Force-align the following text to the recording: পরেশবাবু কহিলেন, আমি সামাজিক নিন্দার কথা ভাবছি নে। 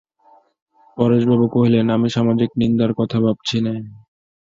পরেশবাবু 0.97 1.45
কহিলেন, 1.55 1.85
আমি 1.89 2.07
সামাজিক 2.09 2.49
নিন্দার 2.57 2.91
কথা 2.99 3.17
ভাবছি 3.25 3.57
নে। 3.59 3.73